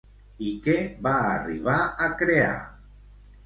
[0.45, 0.77] I què
[1.09, 2.51] va arribar a crear?